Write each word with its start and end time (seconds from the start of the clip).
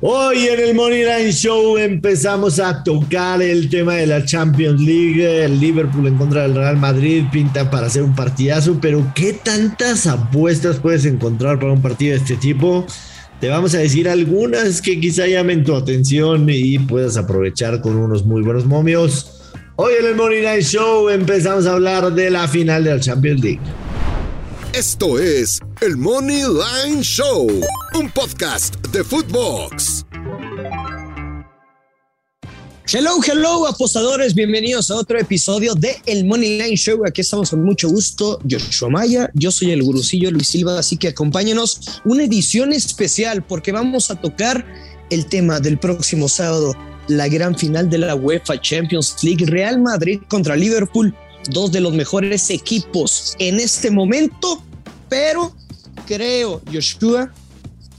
Hoy 0.00 0.46
en 0.46 0.60
el 0.60 0.76
Money 0.76 1.02
Line 1.02 1.32
Show 1.32 1.76
empezamos 1.76 2.60
a 2.60 2.84
tocar 2.84 3.42
el 3.42 3.68
tema 3.68 3.94
de 3.94 4.06
la 4.06 4.24
Champions 4.24 4.80
League. 4.80 5.44
El 5.44 5.58
Liverpool 5.58 6.06
en 6.06 6.16
contra 6.16 6.42
del 6.42 6.54
Real 6.54 6.76
Madrid 6.76 7.24
pinta 7.32 7.68
para 7.68 7.88
hacer 7.88 8.04
un 8.04 8.14
partidazo, 8.14 8.78
pero 8.80 9.04
¿qué 9.16 9.32
tantas 9.32 10.06
apuestas 10.06 10.76
puedes 10.76 11.04
encontrar 11.04 11.58
para 11.58 11.72
un 11.72 11.82
partido 11.82 12.12
de 12.12 12.18
este 12.18 12.36
tipo? 12.36 12.86
Te 13.40 13.48
vamos 13.48 13.74
a 13.74 13.78
decir 13.78 14.08
algunas 14.08 14.80
que 14.80 15.00
quizá 15.00 15.26
llamen 15.26 15.64
tu 15.64 15.74
atención 15.74 16.46
y 16.48 16.78
puedas 16.78 17.16
aprovechar 17.16 17.80
con 17.80 17.96
unos 17.96 18.24
muy 18.24 18.42
buenos 18.42 18.66
momios. 18.66 19.40
Hoy 19.74 19.94
en 19.98 20.06
el 20.06 20.14
Money 20.14 20.42
Line 20.42 20.62
Show 20.62 21.08
empezamos 21.08 21.66
a 21.66 21.72
hablar 21.72 22.12
de 22.12 22.30
la 22.30 22.46
final 22.46 22.84
de 22.84 22.94
la 22.94 23.00
Champions 23.00 23.40
League. 23.42 23.60
Esto 24.74 25.18
es 25.18 25.60
el 25.80 25.96
Money 25.96 26.42
Line 26.42 27.02
Show, 27.02 27.48
un 27.94 28.10
podcast 28.10 28.76
de 28.88 29.02
Footbox. 29.02 30.04
Hello, 32.86 33.18
hello, 33.26 33.66
apostadores. 33.66 34.34
Bienvenidos 34.34 34.90
a 34.90 34.96
otro 34.96 35.18
episodio 35.18 35.74
de 35.74 35.96
El 36.04 36.26
Money 36.26 36.58
Line 36.58 36.76
Show. 36.76 37.02
Aquí 37.06 37.22
estamos 37.22 37.50
con 37.50 37.64
mucho 37.64 37.88
gusto. 37.88 38.38
Joshua 38.48 38.90
Maya, 38.90 39.30
yo 39.32 39.50
soy 39.50 39.70
el 39.70 39.82
gurucillo 39.82 40.30
Luis 40.30 40.48
Silva, 40.48 40.78
así 40.78 40.98
que 40.98 41.08
acompáñenos. 41.08 42.02
Una 42.04 42.24
edición 42.24 42.74
especial 42.74 43.42
porque 43.42 43.72
vamos 43.72 44.10
a 44.10 44.16
tocar 44.20 44.66
el 45.08 45.26
tema 45.26 45.60
del 45.60 45.78
próximo 45.78 46.28
sábado, 46.28 46.74
la 47.08 47.26
gran 47.28 47.56
final 47.56 47.88
de 47.88 47.98
la 47.98 48.14
UEFA 48.14 48.60
Champions 48.60 49.16
League, 49.22 49.46
Real 49.46 49.80
Madrid 49.80 50.20
contra 50.28 50.54
Liverpool 50.54 51.14
dos 51.50 51.72
de 51.72 51.80
los 51.80 51.92
mejores 51.92 52.50
equipos 52.50 53.34
en 53.38 53.60
este 53.60 53.90
momento, 53.90 54.62
pero 55.08 55.54
creo, 56.06 56.62
Joshua, 56.72 57.32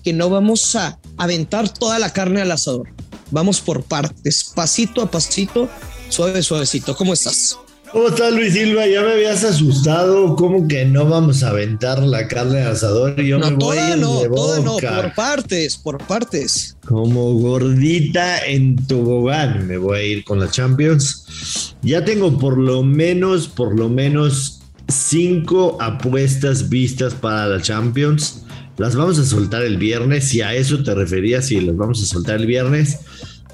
que 0.03 0.13
no 0.13 0.29
vamos 0.29 0.75
a 0.75 0.99
aventar 1.17 1.71
toda 1.73 1.99
la 1.99 2.11
carne 2.11 2.41
al 2.41 2.51
asador. 2.51 2.89
Vamos 3.31 3.61
por 3.61 3.83
partes, 3.83 4.43
pasito 4.55 5.01
a 5.01 5.11
pasito, 5.11 5.69
suave, 6.09 6.41
suavecito. 6.41 6.95
¿Cómo 6.95 7.13
estás? 7.13 7.57
¿Cómo 7.91 8.09
estás, 8.09 8.31
Luis 8.33 8.53
Silva? 8.53 8.85
Ya 8.85 9.01
me 9.01 9.13
habías 9.13 9.43
asustado. 9.43 10.35
¿Cómo 10.35 10.67
que 10.67 10.85
no 10.85 11.05
vamos 11.05 11.41
a 11.41 11.49
aventar 11.49 12.03
la 12.03 12.27
carne 12.27 12.61
al 12.61 12.73
asador? 12.73 13.19
Yo 13.19 13.39
no, 13.39 13.49
me 13.49 13.55
voy 13.55 13.77
toda 13.77 13.95
no, 13.95 14.21
toda 14.35 14.59
no, 14.59 14.77
por 14.77 15.15
partes, 15.15 15.77
por 15.77 15.97
partes. 15.97 16.77
Como 16.85 17.33
gordita 17.33 18.45
en 18.45 18.75
tobogán 18.75 19.67
me 19.67 19.77
voy 19.77 19.97
a 19.97 20.03
ir 20.03 20.23
con 20.23 20.39
la 20.39 20.51
Champions. 20.51 21.75
Ya 21.81 22.05
tengo 22.05 22.37
por 22.37 22.59
lo 22.59 22.83
menos, 22.83 23.47
por 23.47 23.77
lo 23.77 23.89
menos 23.89 24.61
cinco 24.87 25.77
apuestas 25.81 26.69
vistas 26.69 27.15
para 27.15 27.47
la 27.47 27.61
Champions. 27.61 28.43
Las 28.77 28.95
vamos 28.95 29.17
a 29.17 29.25
soltar 29.25 29.63
el 29.63 29.77
viernes, 29.77 30.29
si 30.29 30.41
a 30.41 30.53
eso 30.53 30.83
te 30.83 30.93
referías, 30.93 31.47
si 31.47 31.59
las 31.59 31.75
vamos 31.75 32.03
a 32.03 32.05
soltar 32.05 32.35
el 32.35 32.45
viernes. 32.45 32.99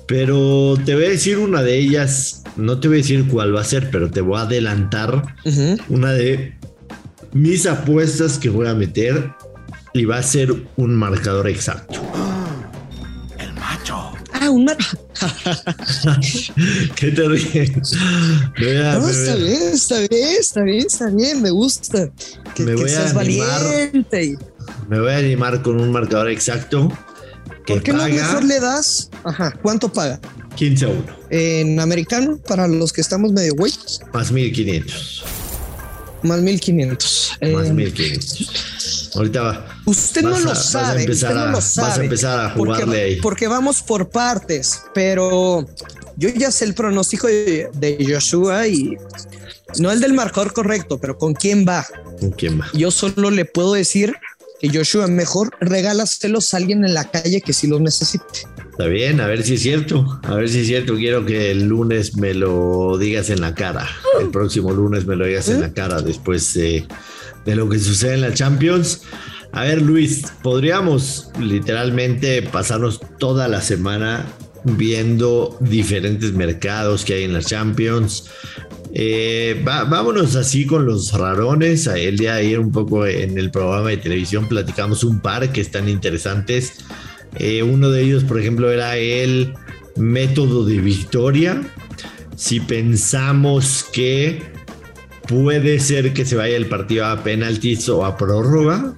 Pero 0.08 0.76
te 0.86 0.94
voy 0.94 1.06
a 1.06 1.10
decir 1.10 1.38
una 1.38 1.64
de 1.64 1.78
ellas, 1.80 2.44
no 2.58 2.80
te 2.80 2.88
voy 2.88 2.98
a 2.98 3.02
decir 3.02 3.28
cuál 3.28 3.56
va 3.56 3.62
a 3.62 3.66
ser, 3.66 3.90
pero 3.92 4.10
te 4.10 4.22
voy 4.22 4.38
a 4.38 4.42
adelantar 4.42 5.36
una 5.90 6.12
de 6.12 6.58
mis 7.34 7.66
apuestas 7.66 8.38
que 8.38 8.50
voy 8.50 8.68
a 8.68 8.74
meter 8.74 9.32
y 9.94 10.06
va 10.06 10.18
a 10.18 10.24
ser 10.24 10.54
un 10.78 10.96
marcador 10.96 11.50
exacto. 11.50 12.02
El 13.38 13.54
macho. 13.54 14.12
Ah, 14.34 14.50
un 14.50 14.66
macho. 14.66 14.98
¿Qué 16.96 17.12
te 17.12 17.28
ríes? 17.28 17.72
no, 18.58 19.10
está 19.10 19.36
bien, 19.36 19.62
está 19.74 20.00
bien, 20.00 20.36
está 20.40 20.62
bien, 20.62 20.86
está 20.86 21.10
bien, 21.10 21.42
me 21.42 21.50
gusta. 21.50 22.10
Que, 22.54 22.64
me 22.64 22.76
voy 22.76 22.92
a 22.92 23.10
animar, 23.10 23.64
valiente. 23.64 24.38
Me 24.90 25.00
voy 25.00 25.12
a 25.12 25.18
animar 25.18 25.62
con 25.62 25.80
un 25.80 25.92
marcador 25.92 26.30
exacto 26.30 26.92
¿Por 27.66 27.82
qué 27.82 27.94
no 27.94 28.04
mejor 28.04 28.44
le 28.44 28.60
das? 28.60 29.10
Ajá, 29.24 29.52
¿cuánto 29.62 29.92
paga? 29.92 30.20
15 30.56 30.86
a 30.86 30.90
1. 30.90 31.06
En 31.30 31.80
americano, 31.80 32.38
para 32.38 32.68
los 32.68 32.94
que 32.94 33.02
estamos 33.02 33.32
medio 33.32 33.54
güey. 33.56 33.74
Más 34.14 34.32
1500. 34.32 35.24
Más 36.24 36.40
1500. 36.42 37.38
Más 37.54 37.72
1500. 37.72 39.12
Ahorita 39.16 39.42
va. 39.42 39.82
Usted 39.86 40.24
no 40.24 40.40
lo 40.40 40.56
sabe. 40.56 41.10
usted 41.10 41.30
no 41.30 41.48
lo 41.48 41.62
sabe. 41.62 41.88
Vas 41.88 42.00
a 42.00 42.04
empezar 42.04 42.40
a 42.40 42.50
jugarle 42.52 42.86
porque, 42.86 43.02
ahí. 43.02 43.16
Porque 43.22 43.48
vamos 43.48 43.82
por 43.82 44.10
partes, 44.10 44.82
pero 44.94 45.68
yo 46.18 46.30
ya 46.30 46.52
sé 46.52 46.66
el 46.66 46.74
pronóstico 46.74 47.28
de, 47.28 47.70
de 47.74 48.06
Joshua 48.10 48.68
y 48.68 48.98
no 49.80 49.92
el 49.92 50.00
del 50.00 50.14
marcador 50.14 50.54
correcto, 50.54 50.98
pero 51.00 51.18
con 51.18 51.34
quién 51.34 51.66
va. 51.68 51.86
¿Con 52.20 52.32
quién 52.32 52.60
va? 52.60 52.68
Yo 52.74 52.92
solo 52.92 53.30
le 53.30 53.46
puedo 53.46 53.74
decir 53.74 54.16
que 54.60 54.70
Joshua, 54.70 55.08
mejor 55.08 55.52
regálaselos 55.60 56.54
a 56.54 56.58
alguien 56.58 56.86
en 56.86 56.94
la 56.94 57.10
calle 57.10 57.42
que 57.42 57.54
si 57.54 57.68
los 57.68 57.82
necesite. 57.82 58.48
Está 58.78 58.88
bien, 58.90 59.22
a 59.22 59.28
ver 59.28 59.42
si 59.44 59.54
es 59.54 59.62
cierto. 59.62 60.20
A 60.24 60.36
ver 60.36 60.50
si 60.50 60.60
es 60.60 60.68
cierto. 60.68 60.96
Quiero 60.96 61.26
que 61.26 61.50
el 61.50 61.64
lunes 61.64 62.18
me 62.18 62.34
lo 62.34 62.98
digas 62.98 63.30
en 63.30 63.40
la 63.40 63.56
cara. 63.56 63.88
El 64.20 64.32
próximo 64.32 64.74
lunes 64.74 65.06
me 65.06 65.16
lo 65.16 65.26
digas 65.26 65.48
en 65.48 65.62
la 65.62 65.72
cara 65.72 66.02
después 66.02 66.54
de, 66.56 66.86
lo 67.46 67.70
que 67.70 67.80
sucede 67.80 68.16
en 68.16 68.22
la 68.22 68.34
Champions. 68.34 69.04
A 69.54 69.64
ver, 69.64 69.82
Luis, 69.82 70.24
podríamos 70.44 71.30
literalmente 71.40 72.42
pasarnos 72.42 73.00
toda 73.18 73.48
la 73.48 73.62
semana 73.62 74.26
viendo 74.66 75.56
diferentes 75.62 76.34
mercados 76.34 77.06
que 77.06 77.14
hay 77.14 77.24
en 77.24 77.32
la 77.32 77.42
Champions, 77.42 78.26
eh, 78.98 79.62
vámonos 79.64 80.38
así 80.38 80.66
con 80.66 80.86
los 80.86 81.12
rarones. 81.12 81.86
El 81.88 82.18
día 82.18 82.36
de 82.36 82.40
ayer 82.40 82.60
un 82.60 82.72
poco 82.72 83.06
en 83.06 83.38
el 83.38 83.52
programa 83.52 83.90
de 83.90 83.98
televisión 83.98 84.48
platicamos 84.48 85.04
un 85.04 85.20
par 85.20 85.52
que 85.52 85.60
están 85.60 85.90
interesantes. 85.90 86.76
Eh, 87.38 87.64
uno 87.64 87.90
de 87.90 88.02
ellos, 88.04 88.24
por 88.24 88.40
ejemplo, 88.40 88.72
era 88.72 88.98
el 88.98 89.54
método 89.96 90.66
de 90.66 90.80
victoria. 90.80 91.62
Si 92.36 92.60
pensamos 92.60 93.86
que 93.92 94.42
puede 95.28 95.80
ser 95.80 96.14
que 96.14 96.26
se 96.26 96.36
vaya 96.36 96.56
el 96.56 96.68
partido 96.68 97.06
a 97.06 97.24
penaltis 97.24 97.90
o 97.90 98.06
a 98.06 98.18
prórroga, 98.18 98.96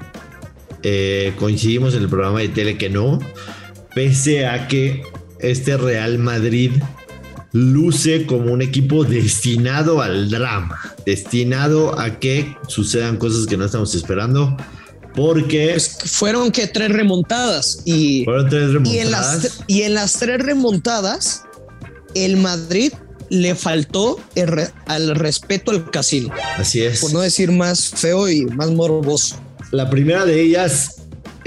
eh, 0.83 1.33
coincidimos 1.37 1.95
en 1.95 2.03
el 2.03 2.09
programa 2.09 2.39
de 2.39 2.49
tele 2.49 2.77
que 2.77 2.89
no, 2.89 3.19
pese 3.95 4.45
a 4.45 4.67
que 4.67 5.03
este 5.39 5.77
Real 5.77 6.17
Madrid 6.17 6.71
luce 7.53 8.25
como 8.25 8.51
un 8.51 8.61
equipo 8.61 9.03
destinado 9.03 10.01
al 10.01 10.29
drama, 10.29 10.79
destinado 11.05 11.99
a 11.99 12.19
que 12.19 12.55
sucedan 12.67 13.17
cosas 13.17 13.47
que 13.47 13.57
no 13.57 13.65
estamos 13.65 13.95
esperando. 13.95 14.55
Porque 15.17 15.71
pues, 15.71 15.97
fueron 16.05 16.51
que 16.51 16.67
tres 16.67 16.89
remontadas 16.89 17.81
y, 17.83 18.23
fueron 18.23 18.47
tres 18.47 18.71
remontadas. 18.71 18.95
Y 18.95 18.99
en, 18.99 19.11
las, 19.11 19.59
y 19.67 19.81
en 19.81 19.93
las 19.95 20.13
tres 20.13 20.39
remontadas, 20.39 21.43
el 22.15 22.37
Madrid 22.37 22.93
le 23.29 23.55
faltó 23.55 24.17
al 24.85 25.15
respeto 25.15 25.71
al 25.71 25.91
casino. 25.91 26.29
Así 26.55 26.81
es. 26.81 27.01
Por 27.01 27.11
no 27.11 27.19
decir 27.19 27.51
más 27.51 27.89
feo 27.89 28.29
y 28.29 28.45
más 28.45 28.69
morboso. 28.71 29.41
La 29.71 29.89
primera 29.89 30.23
de 30.23 30.39
ellas 30.39 30.97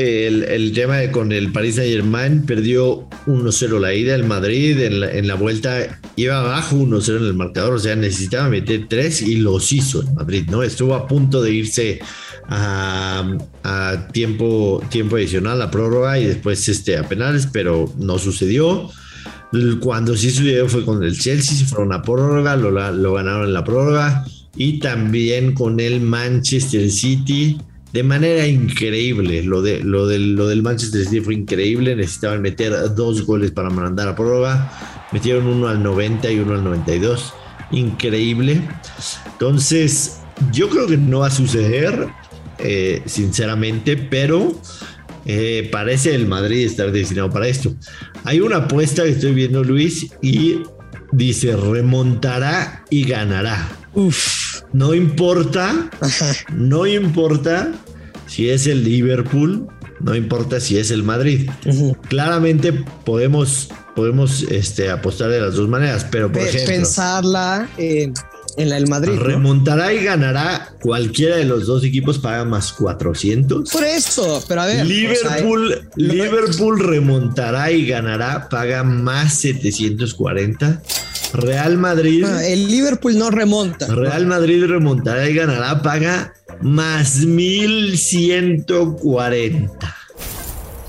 el, 0.01 0.73
tema 0.75 0.97
de 0.99 1.11
con 1.11 1.33
el 1.33 1.53
Paris 1.53 1.77
Saint 1.77 1.93
Germain 1.93 2.47
perdió 2.47 3.09
1-0 3.27 3.81
la 3.81 3.95
ida, 3.95 4.15
el 4.15 4.25
Madrid 4.25 4.79
en 4.81 5.27
la, 5.29 5.35
vuelta 5.35 6.00
iba 6.17 6.41
abajo 6.41 6.77
1-0 6.77 7.17
en 7.17 7.25
el 7.25 7.35
marcador, 7.35 7.75
o 7.75 7.79
sea, 7.79 7.97
necesitaba 7.97 8.49
meter 8.49 8.87
3 8.89 9.23
y 9.23 9.37
los 9.37 9.73
hizo 9.73 10.03
el 10.03 10.13
Madrid, 10.13 10.45
¿no? 10.51 10.63
Estuvo 10.63 10.95
a 10.95 11.07
punto 11.07 11.43
de 11.43 11.53
irse 11.53 12.01
a, 12.49 14.09
tiempo, 14.13 14.83
tiempo 14.91 15.17
adicional, 15.17 15.63
a 15.63 15.71
prórroga 15.71 16.19
y 16.19 16.27
después 16.27 16.69
este, 16.69 16.97
a 16.97 17.09
penales, 17.09 17.49
pero 17.53 17.93
no 17.99 18.19
sucedió. 18.19 18.91
Cuando 19.81 20.17
sí 20.17 20.31
sucedió 20.31 20.69
fue 20.69 20.85
con 20.85 21.03
el 21.03 21.19
Chelsea, 21.19 21.57
se 21.57 21.65
fueron 21.65 21.93
a 21.93 22.03
prórroga, 22.03 22.57
lo, 22.57 22.71
lo 22.71 23.15
ganaron 23.15 23.47
en 23.47 23.53
la 23.53 23.65
prórroga 23.65 24.25
y 24.57 24.79
también 24.79 25.55
con 25.55 25.81
el 25.81 26.01
Manchester 26.01 26.91
City 26.91 27.59
de 27.93 28.03
manera 28.03 28.47
increíble. 28.47 29.43
Lo, 29.43 29.63
de, 29.63 29.83
lo, 29.83 30.07
del, 30.07 30.35
lo 30.35 30.47
del 30.47 30.63
Manchester 30.63 31.05
City 31.05 31.21
fue 31.21 31.35
increíble. 31.35 31.97
Necesitaban 31.97 32.43
meter 32.43 32.95
dos 32.95 33.23
goles 33.23 33.51
para 33.51 33.71
mandar 33.71 34.09
a 34.09 34.15
prórroga. 34.15 35.00
Metieron 35.13 35.47
uno 35.47 35.69
al 35.69 35.83
90 35.83 36.31
y 36.31 36.39
uno 36.39 36.55
al 36.55 36.65
92. 36.65 37.35
Increíble. 37.73 38.63
Entonces, 39.33 40.21
yo 40.53 40.69
creo 40.69 40.87
que 40.87 40.97
no 40.97 41.21
va 41.21 41.29
a 41.29 41.31
suceder, 41.31 42.09
eh, 42.59 43.03
sinceramente, 43.07 43.97
pero 43.97 44.53
eh, 45.25 45.69
parece 45.71 46.15
el 46.15 46.27
Madrid 46.27 46.67
estar 46.67 46.93
destinado 46.93 47.31
para 47.31 47.49
esto. 47.49 47.75
Hay 48.25 48.41
una 48.41 48.57
apuesta 48.57 49.03
que 49.03 49.11
estoy 49.11 49.33
viendo, 49.33 49.65
Luis, 49.65 50.11
y 50.23 50.63
dice 51.13 51.57
remontará 51.57 52.85
y 52.91 53.05
ganará. 53.05 53.69
Uf 53.95 54.51
no 54.73 54.95
importa, 54.95 55.91
no 56.53 56.87
importa 56.87 57.73
si 58.27 58.51
es 58.51 58.67
el 58.67 58.85
Liverpool, 58.85 59.67
no 60.01 60.15
importa 60.15 60.61
si 60.61 60.79
es 60.79 60.91
el 60.91 61.03
Madrid. 61.03 61.49
Claramente 62.09 62.73
podemos, 63.05 63.69
podemos 63.95 64.43
este, 64.45 64.91
apostar 64.91 65.31
de 65.31 65.41
las 65.41 65.55
dos 65.55 65.69
maneras, 65.69 66.07
pero 66.11 66.31
por 66.31 66.43
ejemplo. 66.43 66.75
Pensarla 66.75 67.69
en 67.77 68.15
la 68.69 68.77
del 68.77 68.89
Madrid. 68.89 69.13
Remontará 69.17 69.93
y 69.93 70.05
ganará. 70.05 70.75
Cualquiera 70.81 71.37
de 71.37 71.45
los 71.45 71.67
dos 71.67 71.85
equipos 71.85 72.19
paga 72.19 72.45
más 72.45 72.73
400. 72.73 73.71
Por 73.71 73.85
eso, 73.85 74.43
pero 74.49 74.63
a 74.63 74.67
ver. 74.67 74.87
Liverpool, 74.87 75.89
Liverpool 75.97 76.81
remontará 76.81 77.71
y 77.71 77.87
ganará, 77.87 78.49
paga 78.49 78.83
más 78.83 79.35
740. 79.35 80.83
Real 81.33 81.79
Madrid. 81.79 82.25
Ah, 82.27 82.45
el 82.45 82.67
Liverpool 82.67 83.17
no 83.17 83.31
remonta. 83.31 83.87
Real 83.87 84.27
Madrid 84.27 84.65
remontará 84.67 85.29
y 85.29 85.35
ganará, 85.35 85.81
paga 85.81 86.35
más 86.61 87.25
1140. 87.25 89.97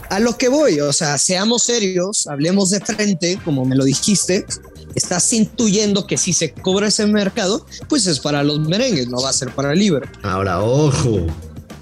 A 0.09 0.19
lo 0.19 0.37
que 0.37 0.49
voy, 0.49 0.81
o 0.81 0.91
sea, 0.91 1.17
seamos 1.17 1.63
serios, 1.63 2.27
hablemos 2.27 2.71
de 2.71 2.81
frente, 2.81 3.39
como 3.45 3.63
me 3.65 3.77
lo 3.77 3.85
dijiste. 3.85 4.45
Estás 4.93 5.31
intuyendo 5.31 6.05
que 6.05 6.17
si 6.17 6.33
se 6.33 6.51
cobra 6.51 6.89
ese 6.89 7.07
mercado, 7.07 7.65
pues 7.87 8.05
es 8.07 8.19
para 8.19 8.43
los 8.43 8.59
merengues, 8.59 9.07
no 9.07 9.21
va 9.21 9.29
a 9.29 9.33
ser 9.33 9.51
para 9.51 9.71
el 9.71 9.79
Liverpool. 9.79 10.19
Ahora, 10.23 10.61
ojo, 10.61 11.27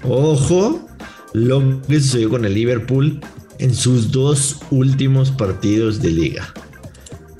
ojo, 0.04 0.86
lo 1.32 1.82
que 1.82 2.00
sucedió 2.00 2.30
con 2.30 2.44
el 2.44 2.54
Liverpool 2.54 3.20
en 3.58 3.74
sus 3.74 4.12
dos 4.12 4.58
últimos 4.70 5.32
partidos 5.32 6.00
de 6.00 6.10
liga. 6.10 6.54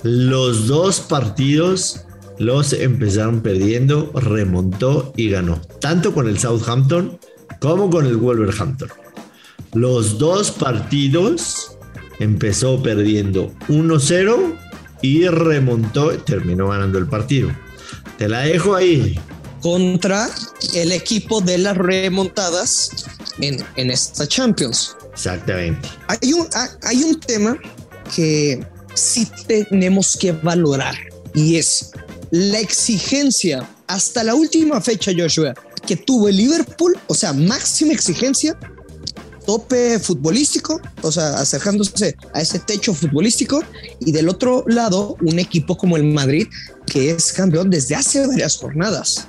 Los 0.03 0.67
dos 0.67 0.99
partidos 0.99 2.01
los 2.39 2.73
empezaron 2.73 3.41
perdiendo, 3.41 4.11
remontó 4.13 5.13
y 5.15 5.29
ganó, 5.29 5.61
tanto 5.79 6.13
con 6.13 6.27
el 6.27 6.39
Southampton 6.39 7.19
como 7.59 7.89
con 7.89 8.05
el 8.05 8.17
Wolverhampton. 8.17 8.89
Los 9.73 10.17
dos 10.17 10.51
partidos 10.51 11.77
empezó 12.19 12.81
perdiendo 12.81 13.53
1-0 13.67 14.57
y 15.01 15.27
remontó, 15.27 16.11
terminó 16.19 16.69
ganando 16.69 16.97
el 16.97 17.07
partido. 17.07 17.51
Te 18.17 18.27
la 18.27 18.41
dejo 18.41 18.75
ahí. 18.75 19.19
Contra 19.61 20.29
el 20.73 20.91
equipo 20.91 21.41
de 21.41 21.57
las 21.59 21.77
remontadas 21.77 23.05
en, 23.39 23.63
en 23.75 23.91
esta 23.91 24.27
Champions. 24.27 24.95
Exactamente. 25.13 25.87
Hay 26.07 26.33
un, 26.33 26.47
hay 26.83 27.03
un 27.03 27.19
tema 27.19 27.57
que 28.15 28.65
sí 28.93 29.27
tenemos 29.47 30.17
que 30.17 30.31
valorar 30.31 30.95
y 31.33 31.57
es 31.57 31.91
la 32.31 32.59
exigencia 32.59 33.67
hasta 33.87 34.23
la 34.23 34.35
última 34.35 34.81
fecha, 34.81 35.11
Joshua, 35.15 35.53
que 35.85 35.97
tuvo 35.97 36.29
el 36.29 36.37
Liverpool, 36.37 36.97
o 37.07 37.13
sea, 37.13 37.33
máxima 37.33 37.93
exigencia, 37.93 38.57
tope 39.45 39.99
futbolístico, 39.99 40.79
o 41.01 41.11
sea, 41.11 41.39
acercándose 41.39 42.15
a 42.33 42.41
ese 42.41 42.59
techo 42.59 42.93
futbolístico, 42.93 43.63
y 43.99 44.11
del 44.11 44.29
otro 44.29 44.63
lado, 44.67 45.17
un 45.21 45.39
equipo 45.39 45.77
como 45.77 45.97
el 45.97 46.03
Madrid, 46.05 46.47
que 46.85 47.11
es 47.11 47.33
campeón 47.33 47.69
desde 47.69 47.95
hace 47.95 48.25
varias 48.25 48.57
jornadas. 48.57 49.27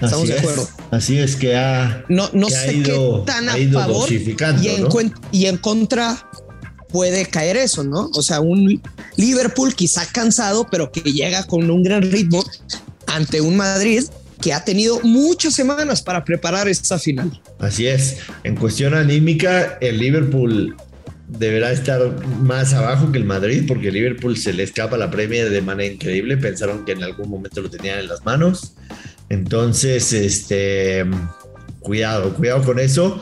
Estamos 0.00 0.28
de 0.28 0.38
acuerdo. 0.38 0.68
así 0.90 1.18
es 1.18 1.36
que 1.36 1.56
ha. 1.56 2.04
No, 2.08 2.28
no 2.32 2.50
sé 2.50 2.82
qué 2.82 3.22
tan 3.26 3.48
a 3.48 3.56
favor 3.72 4.12
y 4.12 4.68
en, 4.68 5.14
y 5.30 5.46
en 5.46 5.56
contra 5.58 6.28
puede 6.94 7.26
caer 7.26 7.56
eso, 7.56 7.82
¿no? 7.82 8.08
O 8.14 8.22
sea, 8.22 8.40
un 8.40 8.80
Liverpool 9.16 9.74
quizá 9.74 10.06
cansado, 10.06 10.68
pero 10.70 10.92
que 10.92 11.00
llega 11.00 11.42
con 11.42 11.68
un 11.68 11.82
gran 11.82 12.02
ritmo 12.02 12.44
ante 13.08 13.40
un 13.40 13.56
Madrid 13.56 14.04
que 14.40 14.52
ha 14.52 14.64
tenido 14.64 15.00
muchas 15.02 15.54
semanas 15.54 16.02
para 16.02 16.24
preparar 16.24 16.68
esta 16.68 16.96
final. 17.00 17.42
Así 17.58 17.88
es. 17.88 18.18
En 18.44 18.54
cuestión 18.54 18.94
anímica, 18.94 19.76
el 19.80 19.98
Liverpool 19.98 20.76
deberá 21.26 21.72
estar 21.72 22.00
más 22.38 22.74
abajo 22.74 23.10
que 23.10 23.18
el 23.18 23.24
Madrid 23.24 23.64
porque 23.66 23.88
el 23.88 23.94
Liverpool 23.94 24.36
se 24.36 24.52
le 24.52 24.62
escapa 24.62 24.96
la 24.96 25.10
premia 25.10 25.46
de 25.46 25.62
manera 25.62 25.92
increíble. 25.92 26.36
Pensaron 26.36 26.84
que 26.84 26.92
en 26.92 27.02
algún 27.02 27.28
momento 27.28 27.60
lo 27.60 27.70
tenían 27.70 27.98
en 27.98 28.06
las 28.06 28.24
manos. 28.24 28.74
Entonces, 29.30 30.12
este, 30.12 31.04
cuidado, 31.80 32.34
cuidado 32.34 32.62
con 32.62 32.78
eso. 32.78 33.20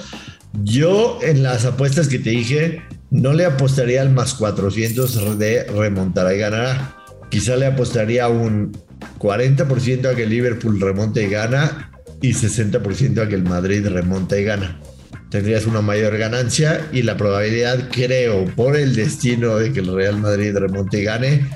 Yo 0.63 1.21
en 1.23 1.43
las 1.43 1.65
apuestas 1.65 2.09
que 2.09 2.19
te 2.19 2.29
dije, 2.29 2.83
no 3.13 3.35
le 3.35 3.45
apostaría 3.45 4.01
al 4.01 4.11
más 4.11 4.35
400 4.35 5.39
de 5.39 5.65
remontará 5.65 6.35
y 6.35 6.39
ganará. 6.39 6.97
Quizá 7.31 7.57
le 7.57 7.67
apostaría 7.67 8.27
un 8.29 8.73
40% 9.19 10.07
a 10.07 10.15
que 10.15 10.27
Liverpool 10.27 10.81
remonte 10.81 11.23
y 11.23 11.29
gana 11.29 11.91
y 12.23 12.33
60% 12.33 13.21
a 13.21 13.29
que 13.29 13.35
el 13.35 13.45
Madrid 13.45 13.87
remonta 13.87 14.39
y 14.39 14.45
gana. 14.45 14.81
Tendrías 15.29 15.67
una 15.67 15.83
mayor 15.83 16.17
ganancia 16.17 16.89
y 16.91 17.03
la 17.03 17.19
probabilidad, 17.19 17.91
creo, 17.91 18.47
por 18.57 18.77
el 18.77 18.95
destino 18.95 19.57
de 19.57 19.73
que 19.73 19.81
el 19.81 19.95
Real 19.95 20.17
Madrid 20.19 20.57
remonte 20.57 21.01
y 21.01 21.05
gane, 21.05 21.51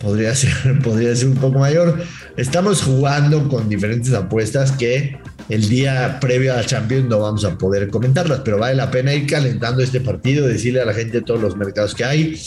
podría 0.00 0.36
ser, 0.36 0.52
podría 0.84 1.16
ser 1.16 1.28
un 1.28 1.36
poco 1.36 1.58
mayor. 1.58 2.00
Estamos 2.36 2.82
jugando 2.82 3.48
con 3.48 3.68
diferentes 3.68 4.12
apuestas 4.12 4.70
que 4.72 5.18
el 5.48 5.68
día 5.68 6.18
previo 6.20 6.52
a 6.52 6.56
la 6.56 6.66
Champions 6.66 7.08
no 7.08 7.20
vamos 7.20 7.44
a 7.44 7.56
poder 7.58 7.88
comentarlas, 7.88 8.40
pero 8.44 8.58
vale 8.58 8.74
la 8.76 8.90
pena 8.90 9.14
ir 9.14 9.26
calentando 9.26 9.82
este 9.82 10.00
partido, 10.00 10.46
decirle 10.46 10.80
a 10.80 10.84
la 10.84 10.94
gente 10.94 11.20
todos 11.20 11.40
los 11.40 11.56
mercados 11.56 11.94
que 11.94 12.04
hay. 12.04 12.40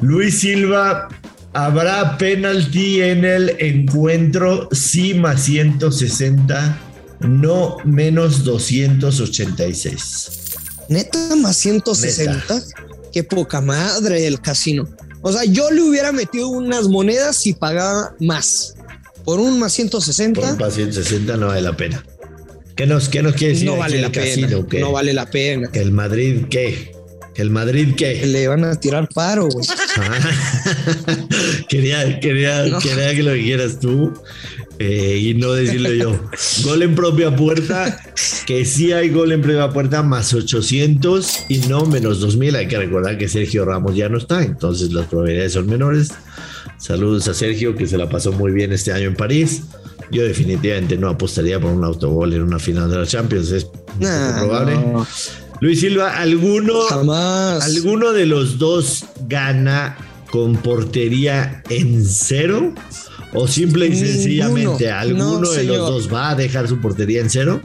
Luis 0.00 0.40
Silva, 0.40 1.08
¿habrá 1.52 2.16
penalti 2.18 3.00
en 3.02 3.24
el 3.24 3.56
encuentro? 3.58 4.68
Sí, 4.72 5.14
más 5.14 5.42
160, 5.42 6.78
no 7.20 7.78
menos 7.84 8.44
286. 8.44 10.30
Neta, 10.88 11.36
más 11.36 11.56
160. 11.56 12.62
Qué 13.12 13.24
poca 13.24 13.60
madre 13.60 14.26
el 14.26 14.40
casino. 14.40 14.88
O 15.20 15.32
sea, 15.32 15.44
yo 15.44 15.70
le 15.70 15.82
hubiera 15.82 16.12
metido 16.12 16.48
unas 16.48 16.88
monedas 16.88 17.46
y 17.46 17.52
pagaba 17.52 18.14
más. 18.20 18.74
Por 19.24 19.40
un 19.40 19.58
más 19.58 19.72
160. 19.72 20.40
Por 20.40 20.50
un 20.50 20.58
más 20.58 20.74
160 20.74 21.36
no 21.36 21.48
vale 21.48 21.62
la 21.62 21.76
pena. 21.76 22.02
¿Qué 22.78 22.86
nos, 22.86 23.08
qué 23.08 23.24
nos 23.24 23.34
quiere 23.34 23.54
decir? 23.54 23.66
No 23.66 23.76
vale 23.76 24.00
la 24.00 24.12
pena. 24.12 24.48
no 24.78 24.92
vale 24.92 25.12
la 25.12 25.26
pena. 25.26 25.68
¿Que 25.68 25.80
el 25.80 25.90
Madrid 25.90 26.44
qué? 26.48 26.92
¿Que 27.34 27.42
el 27.42 27.50
Madrid 27.50 27.94
qué? 27.96 28.24
Le 28.24 28.46
van 28.46 28.62
a 28.62 28.78
tirar 28.78 29.08
paro, 29.12 29.48
güey. 29.48 29.66
quería, 31.68 32.20
quería, 32.20 32.66
quería 32.80 33.16
que 33.16 33.24
lo 33.24 33.32
dijeras 33.32 33.80
tú. 33.80 34.12
Eh, 34.78 35.18
y 35.20 35.34
no 35.34 35.54
decirlo 35.54 35.92
yo. 35.92 36.20
gol 36.62 36.82
en 36.82 36.94
propia 36.94 37.34
puerta, 37.34 38.00
que 38.46 38.64
sí 38.64 38.92
hay 38.92 39.08
gol 39.08 39.32
en 39.32 39.42
propia 39.42 39.70
puerta, 39.70 40.04
más 40.04 40.32
800 40.32 41.46
y 41.48 41.58
no 41.66 41.84
menos 41.84 42.20
2000. 42.20 42.54
Hay 42.54 42.68
que 42.68 42.78
recordar 42.78 43.18
que 43.18 43.28
Sergio 43.28 43.64
Ramos 43.64 43.96
ya 43.96 44.08
no 44.08 44.18
está, 44.18 44.44
entonces 44.44 44.92
las 44.92 45.08
probabilidades 45.08 45.54
son 45.54 45.66
menores. 45.66 46.12
Saludos 46.76 47.26
a 47.26 47.34
Sergio, 47.34 47.74
que 47.74 47.88
se 47.88 47.98
la 47.98 48.08
pasó 48.08 48.30
muy 48.30 48.52
bien 48.52 48.72
este 48.72 48.92
año 48.92 49.08
en 49.08 49.16
París. 49.16 49.62
Yo 50.10 50.22
definitivamente 50.22 50.96
no 50.96 51.08
apostaría 51.08 51.60
por 51.60 51.70
un 51.70 51.84
autogol 51.84 52.32
en 52.32 52.42
una 52.42 52.58
final 52.58 52.90
de 52.90 52.98
la 52.98 53.06
Champions, 53.06 53.50
es 53.50 53.66
probable. 53.98 54.76
Luis 55.60 55.80
Silva, 55.80 56.16
¿alguno, 56.16 56.74
¿alguno 57.60 58.12
de 58.12 58.26
los 58.26 58.58
dos 58.58 59.04
gana 59.26 59.96
con 60.30 60.56
portería 60.56 61.62
en 61.68 62.04
cero? 62.04 62.72
¿O 63.34 63.46
simple 63.46 63.88
y 63.88 63.96
sencillamente 63.96 64.90
alguno 64.90 65.40
de 65.50 65.64
los 65.64 65.78
dos 65.78 66.12
va 66.12 66.30
a 66.30 66.34
dejar 66.34 66.68
su 66.68 66.80
portería 66.80 67.20
en 67.20 67.28
cero? 67.28 67.60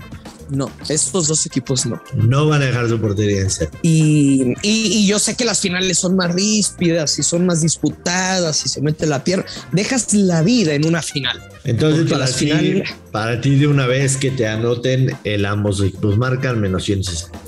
No, 0.53 0.71
estos 0.87 1.27
dos 1.27 1.45
equipos 1.47 1.87
no. 1.87 1.99
No 2.13 2.47
van 2.47 2.61
a 2.61 2.65
dejar 2.65 2.87
su 2.87 2.99
portería 3.01 3.41
en 3.41 3.49
cero. 3.49 3.71
Y, 3.81 4.53
y, 4.61 5.07
yo 5.07 5.17
sé 5.17 5.35
que 5.35 5.45
las 5.45 5.59
finales 5.59 5.97
son 5.97 6.15
más 6.15 6.33
ríspidas 6.33 7.17
y 7.17 7.23
son 7.23 7.47
más 7.47 7.61
disputadas 7.61 8.63
y 8.63 8.69
se 8.69 8.79
mete 8.81 9.07
la 9.07 9.23
pierna. 9.23 9.45
Dejas 9.71 10.13
la 10.13 10.43
vida 10.43 10.75
en 10.75 10.85
una 10.85 11.01
final. 11.01 11.41
Entonces, 11.63 12.11
para 12.11 12.27
ti, 12.27 12.83
para 13.11 13.41
ti, 13.41 13.55
de 13.55 13.67
una 13.67 13.87
vez 13.87 14.17
que 14.17 14.29
te 14.29 14.47
anoten, 14.47 15.17
el 15.23 15.45
ambos 15.45 15.81
equipos 15.81 16.17
marcan 16.17 16.61
menos 16.61 16.83
160. 16.83 17.39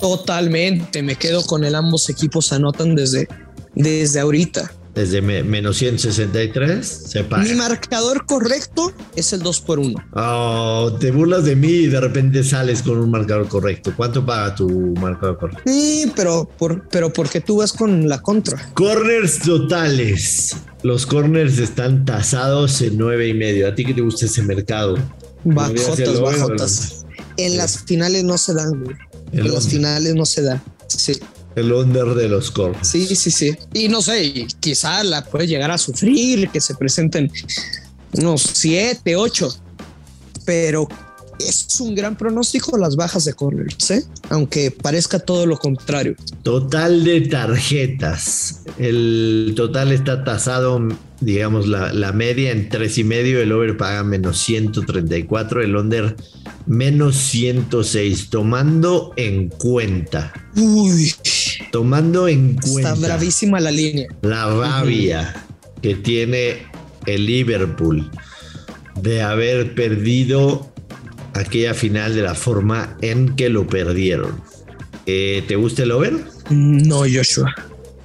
Totalmente, 0.00 1.02
me 1.02 1.16
quedo 1.16 1.42
con 1.44 1.64
el 1.64 1.74
ambos 1.74 2.10
equipos 2.10 2.52
anotan 2.52 2.94
desde, 2.94 3.26
desde 3.74 4.20
ahorita 4.20 4.70
desde 4.94 5.22
menos 5.22 5.76
163 5.78 6.86
se 6.86 7.24
paga. 7.24 7.44
Mi 7.44 7.54
marcador 7.54 8.26
correcto 8.26 8.92
es 9.14 9.32
el 9.32 9.42
2 9.42 9.60
por 9.60 9.78
1 9.78 9.94
Oh, 10.14 10.96
te 10.98 11.10
burlas 11.10 11.44
de 11.44 11.56
mí 11.56 11.68
y 11.68 11.86
de 11.86 12.00
repente 12.00 12.42
sales 12.42 12.82
con 12.82 12.98
un 12.98 13.10
marcador 13.10 13.48
correcto. 13.48 13.92
¿Cuánto 13.96 14.24
paga 14.24 14.54
tu 14.54 14.68
marcador 15.00 15.38
correcto? 15.38 15.62
Sí, 15.66 16.10
pero, 16.16 16.48
por, 16.58 16.88
pero 16.88 17.12
porque 17.12 17.40
tú 17.40 17.58
vas 17.58 17.72
con 17.72 18.08
la 18.08 18.20
contra. 18.20 18.72
Corners 18.74 19.38
totales. 19.40 20.56
Los 20.82 21.06
corners 21.06 21.58
están 21.58 22.04
tasados 22.04 22.80
en 22.80 22.96
9 22.96 23.28
y 23.28 23.34
medio. 23.34 23.68
¿A 23.68 23.74
ti 23.74 23.84
que 23.84 23.94
te 23.94 24.00
gusta 24.00 24.26
ese 24.26 24.42
mercado? 24.42 24.96
Bajotas, 25.44 26.20
bajotas. 26.20 27.04
En 27.36 27.56
las 27.56 27.84
finales 27.84 28.24
no 28.24 28.36
se 28.38 28.54
dan, 28.54 28.84
En 29.32 29.52
las 29.52 29.68
finales 29.68 30.14
no 30.14 30.26
se 30.26 30.42
dan. 30.42 30.62
Sí. 30.88 31.20
El 31.56 31.72
under 31.72 32.14
de 32.14 32.28
los 32.28 32.50
corners. 32.50 32.88
Sí, 32.88 33.06
sí, 33.14 33.30
sí. 33.30 33.56
Y 33.72 33.88
no 33.88 34.02
sé, 34.02 34.46
quizá 34.60 35.02
la 35.04 35.24
puede 35.24 35.46
llegar 35.46 35.70
a 35.70 35.78
sufrir, 35.78 36.48
que 36.50 36.60
se 36.60 36.74
presenten 36.74 37.30
unos 38.12 38.42
siete, 38.42 39.16
ocho. 39.16 39.54
Pero 40.44 40.88
es 41.38 41.80
un 41.80 41.94
gran 41.94 42.16
pronóstico 42.16 42.76
las 42.76 42.96
bajas 42.96 43.24
de 43.24 43.34
corners, 43.34 43.90
¿eh? 43.90 44.04
aunque 44.28 44.70
parezca 44.70 45.18
todo 45.18 45.46
lo 45.46 45.56
contrario. 45.56 46.16
Total 46.42 47.04
de 47.04 47.22
tarjetas. 47.22 48.62
El 48.78 49.54
total 49.56 49.92
está 49.92 50.24
tasado 50.24 50.80
digamos, 51.20 51.66
la, 51.66 51.92
la 51.92 52.12
media 52.12 52.50
en 52.50 52.68
tres 52.68 52.98
y 52.98 53.04
medio, 53.04 53.40
el 53.40 53.52
over 53.52 53.76
paga 53.76 54.02
menos 54.02 54.38
134, 54.38 55.62
el 55.62 55.76
under 55.76 56.16
menos 56.66 57.16
106, 57.16 58.30
tomando 58.30 59.12
en 59.16 59.48
cuenta. 59.48 60.32
Uy, 60.56 61.12
Tomando 61.70 62.28
en 62.28 62.56
cuenta. 62.56 62.92
está 62.92 63.06
bravísima 63.06 63.60
la 63.60 63.70
línea. 63.70 64.08
la 64.22 64.46
rabia 64.52 65.46
que 65.82 65.94
tiene 65.94 66.66
el 67.06 67.26
Liverpool 67.26 68.10
de 69.00 69.22
haber 69.22 69.74
perdido 69.74 70.70
aquella 71.34 71.74
final 71.74 72.14
de 72.14 72.22
la 72.22 72.34
forma 72.34 72.96
en 73.00 73.34
que 73.36 73.48
lo 73.48 73.66
perdieron. 73.66 74.42
Eh, 75.06 75.44
¿Te 75.46 75.56
gusta 75.56 75.84
el 75.84 75.92
over? 75.92 76.14
No, 76.50 77.00
Joshua. 77.00 77.54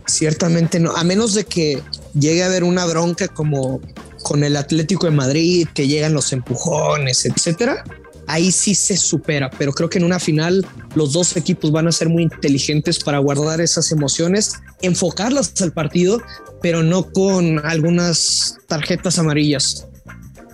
Ciertamente 0.05 0.79
no. 0.79 0.95
A 0.95 1.03
menos 1.03 1.33
de 1.33 1.45
que 1.45 1.81
llegue 2.13 2.43
a 2.43 2.45
haber 2.47 2.63
una 2.63 2.85
bronca 2.85 3.27
como 3.27 3.81
con 4.23 4.43
el 4.43 4.55
Atlético 4.55 5.05
de 5.05 5.11
Madrid, 5.11 5.67
que 5.73 5.87
llegan 5.87 6.13
los 6.13 6.31
empujones, 6.33 7.25
etcétera. 7.25 7.83
Ahí 8.27 8.51
sí 8.51 8.75
se 8.75 8.97
supera, 8.97 9.49
pero 9.57 9.71
creo 9.71 9.89
que 9.89 9.99
en 9.99 10.03
una 10.03 10.19
final 10.19 10.65
los 10.95 11.13
dos 11.13 11.35
equipos 11.37 11.71
van 11.71 11.87
a 11.87 11.91
ser 11.91 12.09
muy 12.09 12.23
inteligentes 12.23 12.99
para 12.99 13.19
guardar 13.19 13.61
esas 13.61 13.91
emociones, 13.91 14.53
enfocarlas 14.81 15.53
al 15.61 15.71
partido, 15.71 16.21
pero 16.61 16.81
no 16.83 17.11
con 17.11 17.65
algunas 17.65 18.57
tarjetas 18.67 19.19
amarillas. 19.19 19.87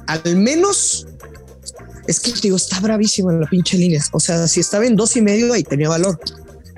Al 0.07 0.35
menos 0.35 1.07
es 2.07 2.19
que 2.19 2.33
digo, 2.41 2.57
está 2.57 2.79
bravísima 2.79 3.31
la 3.33 3.47
pinche 3.47 3.77
línea. 3.77 4.03
O 4.11 4.19
sea, 4.19 4.47
si 4.47 4.59
estaba 4.59 4.85
en 4.85 4.95
dos 4.95 5.15
y 5.15 5.21
medio, 5.21 5.53
ahí 5.53 5.63
tenía 5.63 5.89
valor. 5.89 6.19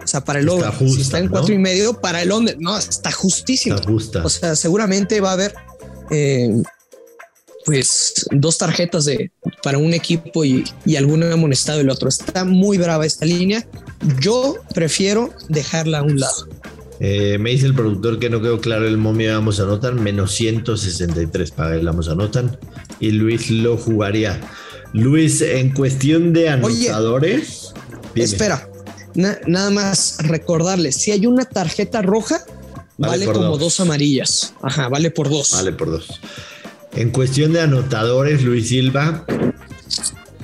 O 0.04 0.08
sea, 0.08 0.24
para 0.24 0.40
el 0.40 0.50
Está 0.50 0.70
over. 0.70 0.74
justa, 0.74 0.96
si 0.96 1.02
está 1.02 1.20
en 1.20 1.26
¿no? 1.26 1.32
cuatro 1.32 1.54
y 1.54 1.58
medio, 1.58 2.00
para 2.00 2.22
el 2.22 2.32
under. 2.32 2.58
No, 2.60 2.78
está 2.78 3.12
justísimo. 3.12 3.76
Está 3.76 3.90
justa. 3.90 4.26
O 4.26 4.30
sea, 4.30 4.56
seguramente 4.56 5.22
va 5.22 5.30
a 5.30 5.34
haber 5.34 5.56
eh, 6.12 6.62
pues 7.66 8.26
dos 8.32 8.58
tarjetas 8.58 9.06
de 9.06 9.32
para 9.62 9.78
un 9.78 9.94
equipo 9.94 10.44
y, 10.46 10.64
y 10.86 10.96
algún 10.96 11.24
amonestado 11.24 11.80
el 11.82 11.90
otro. 11.90 12.10
Está 12.10 12.44
muy 12.46 12.78
brava 12.78 13.06
esta 13.06 13.26
línea. 13.26 13.66
Yo 14.20 14.58
prefiero 14.74 15.34
dejarla 15.50 16.00
a 16.00 16.04
un 16.04 16.20
lado. 16.20 16.48
Eh, 17.00 17.38
me 17.40 17.50
dice 17.52 17.66
el 17.66 17.74
productor 17.74 18.20
que 18.20 18.30
no 18.30 18.42
quedó 18.42 18.62
claro 18.62 18.88
el 18.88 18.98
momio 18.98 19.30
de 19.30 19.36
ambos 19.36 19.60
anotan, 19.60 20.02
menos 20.02 20.34
163 20.36 21.52
para 21.52 21.76
el 21.76 21.88
ambos 21.88 22.08
anotan. 22.10 22.58
Y 23.00 23.12
Luis 23.12 23.50
lo 23.50 23.78
jugaría. 23.78 24.40
Luis, 24.94 25.42
en 25.42 25.72
cuestión 25.72 26.34
de 26.34 26.54
Oye, 26.62 26.90
anotadores. 26.90 27.74
dime. 28.14 28.26
Espera, 28.26 28.70
na- 29.16 29.40
nada 29.48 29.70
más 29.72 30.18
recordarles, 30.20 30.96
si 30.96 31.12
hay 31.12 31.26
una 31.26 31.46
tarjeta 31.46 32.02
roja, 32.02 32.44
Vale 32.96 33.26
como 33.26 33.40
dos. 33.58 33.60
dos. 33.60 33.80
amarillas. 33.80 34.54
Ajá, 34.62 34.88
vale 34.88 35.10
por 35.10 35.28
dos. 35.30 35.52
Vale, 35.52 35.72
por 35.74 35.90
dos. 35.90 36.08
En 36.96 37.10
cuestión 37.10 37.54
de 37.54 37.62
anotadores, 37.62 38.44
Luis 38.44 38.68
Silva, 38.68 39.26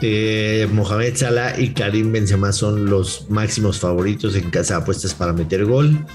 eh, 0.02 0.68
Mohamed 0.72 1.16
Salah 1.16 1.60
y 1.60 1.74
Karim 1.74 2.12
Benzema 2.12 2.52
son 2.54 2.90
los 2.90 3.30
máximos 3.30 3.80
favoritos 3.80 4.36
en 4.36 4.50
casa 4.50 4.76
de 4.76 4.82
apuestas 4.82 5.14
para 5.14 5.34
meter 5.34 5.66
gol. 5.66 6.06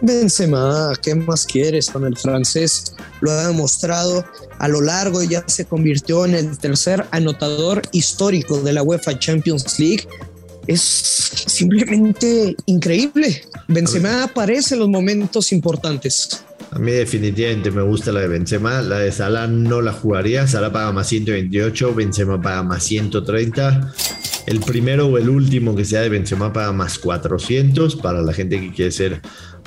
Benzema, 0.00 0.92
¿qué 1.00 1.14
más 1.14 1.46
quieres 1.46 1.90
con 1.90 2.04
el 2.04 2.16
francés? 2.16 2.94
Lo 3.20 3.30
ha 3.30 3.46
demostrado 3.46 4.24
a 4.58 4.68
lo 4.68 4.80
largo 4.80 5.22
y 5.22 5.28
ya 5.28 5.44
se 5.46 5.64
convirtió 5.64 6.24
en 6.24 6.34
el 6.34 6.58
tercer 6.58 7.06
anotador 7.10 7.82
histórico 7.92 8.60
de 8.60 8.72
la 8.72 8.82
UEFA 8.82 9.18
Champions 9.18 9.78
League. 9.78 10.08
Es 10.66 10.80
simplemente 10.80 12.56
increíble. 12.66 13.44
Benzema 13.68 14.24
aparece 14.24 14.74
en 14.74 14.80
los 14.80 14.88
momentos 14.88 15.52
importantes. 15.52 16.43
A 16.74 16.78
mí 16.80 16.90
definitivamente 16.90 17.70
me 17.70 17.82
gusta 17.82 18.10
la 18.10 18.20
de 18.20 18.26
Benzema, 18.26 18.82
la 18.82 18.98
de 18.98 19.12
Salah 19.12 19.46
no 19.46 19.80
la 19.80 19.92
jugaría, 19.92 20.48
Salah 20.48 20.72
paga 20.72 20.90
más 20.90 21.06
128, 21.06 21.94
Benzema 21.94 22.42
paga 22.42 22.64
más 22.64 22.82
130. 22.82 23.94
El 24.46 24.58
primero 24.58 25.06
o 25.06 25.16
el 25.16 25.28
último 25.28 25.76
que 25.76 25.84
sea 25.84 26.00
de 26.00 26.08
Benzema 26.08 26.52
paga 26.52 26.72
más 26.72 26.98
400 26.98 27.94
para 27.94 28.22
la 28.22 28.32
gente 28.32 28.60
que 28.60 28.72
quiere 28.72 28.90
ser 28.90 29.20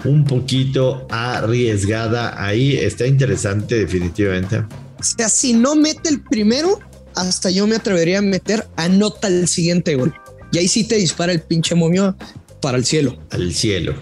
un 0.04 0.26
poquito 0.26 1.08
arriesgada 1.10 2.44
ahí. 2.44 2.76
Está 2.76 3.08
interesante 3.08 3.76
definitivamente. 3.76 4.66
O 5.00 5.04
sea, 5.04 5.30
si 5.30 5.54
no 5.54 5.76
mete 5.76 6.10
el 6.10 6.22
primero, 6.22 6.78
hasta 7.16 7.50
yo 7.50 7.68
me 7.68 7.78
atrevería 7.78 8.20
a 8.20 8.22
meter 8.22 8.68
anota 8.76 9.30
el 9.30 9.48
siguiente 9.48 9.96
gol. 9.96 10.14
Y 10.52 10.58
ahí 10.58 10.68
sí 10.68 10.84
te 10.84 10.96
dispara 10.96 11.32
el 11.32 11.42
pinche 11.42 11.74
momio 11.74 12.18
para 12.62 12.78
el 12.78 12.84
cielo. 12.84 13.18
Al 13.32 13.54
cielo. 13.54 13.96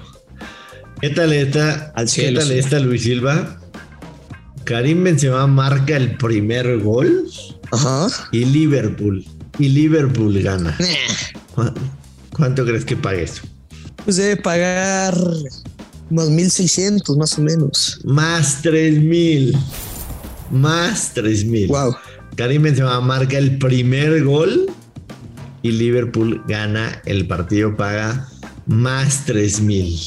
¿Qué 1.01 1.09
tal 1.09 1.33
esta? 1.33 1.91
Al 1.95 2.05
¿Qué 2.05 2.11
cielo, 2.11 2.39
tal 2.39 2.49
sí. 2.49 2.53
esta 2.59 2.79
Luis 2.79 3.03
Silva? 3.03 3.59
Karim 4.63 5.03
Benzema 5.03 5.45
marca 5.45 5.95
el 5.95 6.17
primer 6.17 6.79
gol 6.79 7.25
Ajá. 7.71 8.07
y 8.31 8.45
Liverpool. 8.45 9.23
Y 9.59 9.69
Liverpool 9.69 10.41
gana. 10.41 10.75
Nah. 10.79 10.87
¿Cu- 11.53 11.73
¿Cuánto 12.35 12.65
crees 12.65 12.83
que 12.83 12.97
pague 12.97 13.23
eso? 13.23 13.43
Pues 14.03 14.17
debe 14.17 14.37
pagar 14.37 15.15
unos 16.09 16.29
1600 16.29 17.17
más 17.17 17.37
o 17.37 17.41
menos. 17.41 17.99
Más 18.03 18.61
3000. 18.61 19.55
Más 20.51 21.13
3000. 21.13 21.67
Wow. 21.67 21.95
Karim 22.35 22.63
Benzema 22.63 22.99
marca 23.01 23.37
el 23.37 23.57
primer 23.59 24.23
gol 24.23 24.65
y 25.61 25.71
Liverpool 25.71 26.43
gana 26.47 27.01
el 27.05 27.27
partido, 27.27 27.75
paga 27.77 28.27
más 28.65 29.25
3000. 29.25 29.99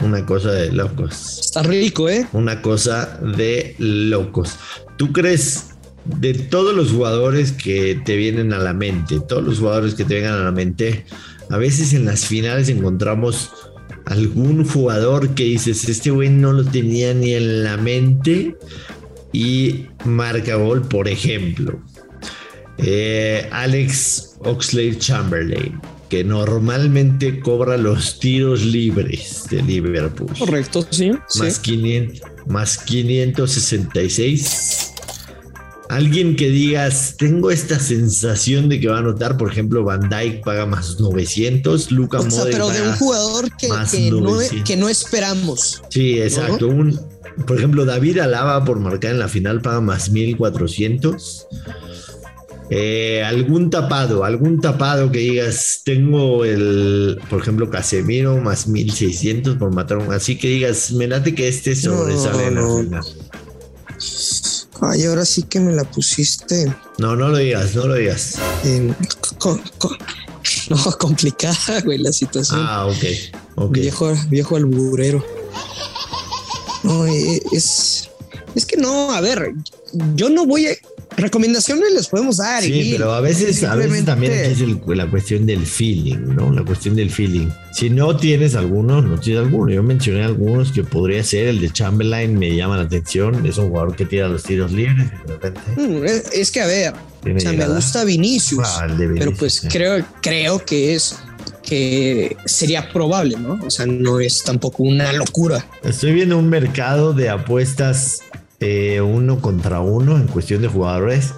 Una 0.00 0.24
cosa 0.24 0.52
de 0.52 0.72
locos. 0.72 1.38
Está 1.40 1.62
rico, 1.62 2.08
¿eh? 2.08 2.26
Una 2.32 2.62
cosa 2.62 3.18
de 3.36 3.74
locos. 3.78 4.56
¿Tú 4.96 5.12
crees 5.12 5.66
de 6.04 6.34
todos 6.34 6.74
los 6.74 6.90
jugadores 6.90 7.52
que 7.52 8.00
te 8.04 8.16
vienen 8.16 8.52
a 8.52 8.58
la 8.58 8.72
mente, 8.72 9.20
todos 9.20 9.44
los 9.44 9.58
jugadores 9.58 9.94
que 9.94 10.04
te 10.04 10.14
vengan 10.14 10.34
a 10.34 10.44
la 10.44 10.52
mente, 10.52 11.04
a 11.50 11.58
veces 11.58 11.92
en 11.92 12.06
las 12.06 12.26
finales 12.26 12.68
encontramos 12.68 13.50
algún 14.06 14.64
jugador 14.64 15.34
que 15.34 15.44
dices, 15.44 15.88
este 15.88 16.10
güey 16.10 16.30
no 16.30 16.52
lo 16.52 16.64
tenía 16.64 17.12
ni 17.14 17.34
en 17.34 17.64
la 17.64 17.76
mente 17.76 18.56
y 19.32 19.86
marca 20.04 20.56
gol, 20.56 20.82
por 20.82 21.06
ejemplo. 21.08 21.80
eh, 22.78 23.46
Alex 23.52 24.36
Oxlade 24.40 24.98
Chamberlain, 24.98 25.78
que 26.10 26.24
normalmente 26.24 27.40
cobra 27.40 27.78
los 27.78 28.18
tiros 28.18 28.64
libres 28.64 29.44
de 29.48 29.62
Liverpool 29.62 30.30
Correcto, 30.36 30.84
sí. 30.90 31.12
más, 31.36 31.54
sí. 31.54 31.60
500, 31.62 32.20
más 32.46 32.78
566. 32.78 34.92
Alguien 35.88 36.36
que 36.36 36.50
digas, 36.50 37.14
tengo 37.16 37.50
esta 37.50 37.78
sensación 37.78 38.68
de 38.68 38.80
que 38.80 38.88
va 38.88 38.96
a 38.96 39.00
anotar, 39.00 39.36
por 39.36 39.50
ejemplo, 39.50 39.82
Van 39.82 40.08
Dyke 40.08 40.42
paga 40.44 40.66
más 40.66 41.00
900, 41.00 41.90
Luca 41.90 42.18
O 42.18 42.22
sea, 42.22 42.40
Modric 42.40 42.52
pero 42.52 42.68
de 42.68 42.82
un 42.82 42.96
jugador 42.96 43.50
que, 43.56 43.68
no, 43.68 44.20
900. 44.20 44.68
que 44.68 44.76
no 44.76 44.88
esperamos. 44.88 45.82
Sí, 45.90 46.20
exacto. 46.20 46.68
Un, 46.68 47.00
por 47.46 47.56
ejemplo, 47.56 47.84
David 47.84 48.18
Alaba 48.18 48.64
por 48.64 48.78
marcar 48.78 49.12
en 49.12 49.18
la 49.18 49.28
final 49.28 49.62
paga 49.62 49.80
más 49.80 50.10
1400. 50.10 51.46
Eh, 52.72 53.22
algún 53.24 53.68
tapado, 53.68 54.24
algún 54.24 54.60
tapado 54.60 55.10
que 55.10 55.18
digas, 55.18 55.80
tengo 55.84 56.44
el, 56.44 57.20
por 57.28 57.40
ejemplo, 57.40 57.68
Casemiro 57.68 58.36
más 58.36 58.68
1600 58.68 59.56
por 59.56 59.74
matar 59.74 59.98
un, 59.98 60.12
así 60.12 60.38
que 60.38 60.48
digas, 60.48 60.92
me 60.92 61.08
late 61.08 61.34
que 61.34 61.48
este 61.48 61.74
sobresale 61.74 62.46
en 62.46 62.54
la 62.54 62.60
no. 62.60 62.78
final. 62.78 63.04
Ay, 64.82 65.04
ahora 65.04 65.24
sí 65.26 65.42
que 65.42 65.60
me 65.60 65.72
la 65.72 65.84
pusiste 65.84 66.72
No, 66.98 67.14
no 67.14 67.28
lo 67.28 67.36
digas, 67.36 67.74
no 67.74 67.86
lo 67.86 67.94
digas. 67.94 68.38
no, 70.70 70.76
complicada, 70.98 71.80
güey, 71.84 71.98
la 71.98 72.12
situación. 72.12 72.60
Ah, 72.62 72.86
ok, 72.86 73.04
ok. 73.56 73.72
Viejo, 73.72 74.14
viejo 74.28 74.56
alburero. 74.56 75.24
No, 76.82 77.06
eh, 77.06 77.42
es. 77.52 78.10
Es 78.54 78.66
que 78.66 78.76
no, 78.76 79.12
a 79.12 79.20
ver, 79.20 79.52
yo 80.14 80.30
no 80.30 80.46
voy 80.46 80.66
a. 80.66 80.70
Recomendaciones 81.20 81.92
les 81.94 82.08
podemos 82.08 82.38
dar. 82.38 82.62
Sí, 82.62 82.72
y- 82.72 82.92
pero 82.92 83.12
a 83.12 83.20
veces, 83.20 83.62
a 83.64 83.74
veces 83.76 84.04
también 84.04 84.32
aquí 84.32 84.52
es 84.52 84.60
el- 84.60 84.80
la 84.86 85.08
cuestión 85.08 85.46
del 85.46 85.64
feeling, 85.66 86.34
¿no? 86.34 86.52
La 86.52 86.64
cuestión 86.64 86.96
del 86.96 87.10
feeling. 87.10 87.48
Si 87.72 87.90
no 87.90 88.16
tienes 88.16 88.54
alguno, 88.54 89.00
no 89.02 89.18
tienes 89.18 89.42
alguno. 89.44 89.70
Yo 89.72 89.82
mencioné 89.82 90.24
algunos 90.24 90.72
que 90.72 90.82
podría 90.84 91.22
ser 91.22 91.48
el 91.48 91.60
de 91.60 91.70
Chamberlain, 91.70 92.38
me 92.38 92.54
llama 92.56 92.76
la 92.76 92.82
atención. 92.84 93.46
Es 93.46 93.58
un 93.58 93.68
jugador 93.68 93.94
que 93.96 94.06
tira 94.06 94.28
los 94.28 94.42
tiros 94.42 94.72
libres 94.72 95.10
de 95.26 95.32
repente 95.34 95.60
Mm, 95.76 96.04
es- 96.32 96.50
que 96.50 96.60
a 96.60 96.66
ver, 96.66 96.92
o 96.92 97.40
sea, 97.40 97.52
me 97.52 97.66
gusta 97.68 98.04
Vinicius, 98.04 98.66
Ah, 98.66 98.86
pero 99.18 99.32
pues 99.34 99.62
creo, 99.70 100.04
creo 100.20 100.64
que 100.64 100.94
es 100.94 101.16
que 101.62 102.36
sería 102.46 102.92
probable, 102.92 103.36
¿no? 103.38 103.58
O 103.64 103.70
sea, 103.70 103.86
no 103.86 104.18
es 104.18 104.42
tampoco 104.42 104.82
una 104.82 105.12
locura. 105.12 105.64
Estoy 105.84 106.12
viendo 106.12 106.36
un 106.36 106.48
mercado 106.48 107.12
de 107.12 107.28
apuestas 107.28 108.22
eh, 108.60 109.00
uno 109.00 109.40
contra 109.40 109.80
uno 109.80 110.16
en 110.16 110.26
cuestión 110.26 110.62
de 110.62 110.68
jugadores. 110.68 111.34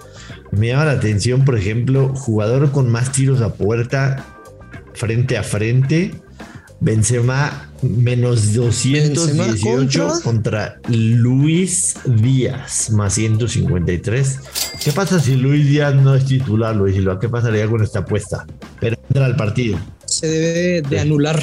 Me 0.50 0.68
llama 0.68 0.86
la 0.86 0.92
atención, 0.92 1.44
por 1.44 1.56
ejemplo, 1.56 2.14
jugador 2.14 2.72
con 2.72 2.90
más 2.90 3.12
tiros 3.12 3.40
a 3.40 3.54
puerta 3.54 4.26
frente 4.94 5.38
a 5.38 5.42
frente. 5.42 6.14
Benzema 6.80 7.70
menos 7.80 8.54
218 8.54 10.20
contra 10.24 10.80
Luis 10.88 11.94
Díaz, 12.04 12.90
más 12.90 13.14
153. 13.14 14.40
¿Qué 14.82 14.90
pasa 14.90 15.20
si 15.20 15.36
Luis 15.36 15.66
Díaz 15.68 15.94
no 15.94 16.16
es 16.16 16.24
titular, 16.26 16.74
Luis 16.74 16.96
Silva? 16.96 17.20
¿Qué 17.20 17.28
pasaría 17.28 17.68
con 17.68 17.84
esta 17.84 18.00
apuesta? 18.00 18.46
Pero 18.80 18.96
entra 19.08 19.26
al 19.26 19.36
partido. 19.36 19.78
Se 20.06 20.26
debe 20.26 20.82
de 20.82 20.98
anular. 20.98 21.40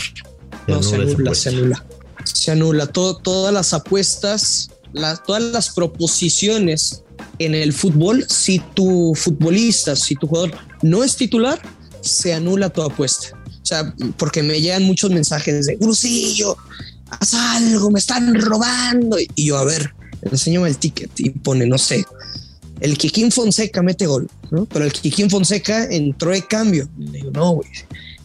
no, 0.67 0.83
se 0.83 0.95
anula, 0.97 1.33
se 1.33 1.49
anula. 1.49 1.85
Se 2.25 2.51
anula. 2.51 2.87
todas 2.87 3.53
las 3.53 3.73
apuestas, 3.73 4.69
todas 5.25 5.43
las 5.43 5.69
proposiciones 5.69 7.03
en 7.37 7.55
el 7.55 7.73
fútbol, 7.73 8.25
si 8.27 8.59
tu 8.73 9.13
futbolista, 9.15 9.95
si 9.95 10.15
tu 10.15 10.27
jugador 10.27 10.51
no 10.81 11.03
es 11.03 11.15
titular, 11.15 11.59
se 12.01 12.33
anula 12.33 12.69
tu 12.69 12.81
apuesta. 12.81 13.37
O 13.61 13.65
sea, 13.65 13.93
porque 14.17 14.41
me 14.41 14.61
llegan 14.61 14.83
muchos 14.83 15.11
mensajes 15.11 15.65
de 15.65 15.75
Grusillo, 15.75 16.57
haz 17.09 17.33
algo, 17.33 17.91
me 17.91 17.99
están 17.99 18.33
robando. 18.35 19.17
Y 19.35 19.45
yo, 19.45 19.57
a 19.57 19.65
ver, 19.65 19.93
enséñame 20.21 20.69
el 20.69 20.77
ticket 20.77 21.11
y 21.19 21.29
pone, 21.29 21.65
no 21.65 21.77
sé, 21.77 22.05
el 22.79 22.97
Kikín 22.97 23.31
Fonseca 23.31 23.81
mete 23.81 24.05
gol. 24.05 24.29
Pero 24.71 24.85
el 24.85 24.93
Kikín 24.93 25.29
Fonseca 25.29 25.85
entró 25.85 26.31
de 26.31 26.45
cambio. 26.45 26.89
Y 26.97 27.11
digo, 27.11 27.31
no, 27.31 27.51
güey, 27.51 27.69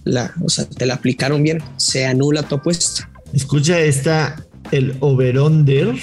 la, 0.04 0.32
o 0.42 0.48
sea, 0.48 0.64
te 0.64 0.86
la 0.86 0.94
aplicaron 0.94 1.42
bien, 1.42 1.62
se 1.76 2.06
anula 2.06 2.42
tu 2.42 2.56
apuesta. 2.56 3.10
Escucha 3.32 3.80
esta, 3.80 4.44
el 4.70 4.96
over-under 5.00 5.94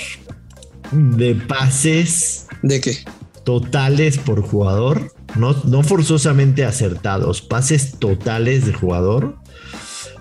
de 0.91 1.35
pases. 1.35 2.47
¿De 2.61 2.81
qué? 2.81 2.97
Totales 3.43 4.17
por 4.17 4.41
jugador 4.41 5.11
no, 5.35 5.53
no 5.65 5.83
forzosamente 5.83 6.63
acertados, 6.65 7.41
pases 7.41 7.97
totales 7.99 8.65
de 8.65 8.73
jugador. 8.73 9.37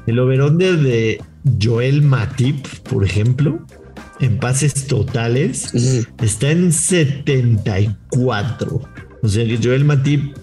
El 0.06 0.18
over-under 0.18 0.78
de 0.78 1.22
Joel 1.60 2.02
Matip, 2.02 2.66
por 2.88 3.04
ejemplo, 3.04 3.64
en 4.20 4.38
pases 4.38 4.86
totales, 4.86 5.74
está 6.22 6.50
en 6.50 6.72
74. 6.72 8.80
O 9.22 9.28
sea 9.28 9.44
que 9.44 9.58
Joel 9.62 9.84
Matip, 9.84 10.34